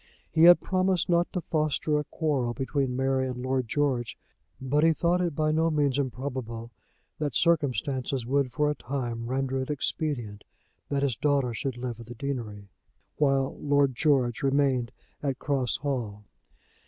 He 0.31 0.45
had 0.45 0.59
promised 0.61 1.09
not 1.09 1.31
to 1.31 1.41
foster 1.41 1.99
a 1.99 2.03
quarrel 2.05 2.55
between 2.55 2.95
Mary 2.95 3.27
and 3.27 3.37
Lord 3.43 3.67
George, 3.67 4.17
but 4.59 4.83
he 4.83 4.93
thought 4.93 5.21
it 5.21 5.35
by 5.35 5.51
no 5.51 5.69
means 5.69 5.99
improbable 5.99 6.71
that 7.19 7.35
circumstances 7.35 8.25
would 8.25 8.51
for 8.51 8.71
a 8.71 8.73
time 8.73 9.27
render 9.27 9.61
it 9.61 9.69
expedient 9.69 10.43
that 10.89 11.03
his 11.03 11.15
daughter 11.15 11.53
should 11.53 11.77
live 11.77 11.99
at 11.99 12.07
the 12.07 12.15
deanery, 12.15 12.67
while 13.17 13.55
Lord 13.59 13.93
George 13.93 14.41
remained 14.41 14.91
at 15.21 15.37
Cross 15.37 15.77
Hall. 15.77 16.23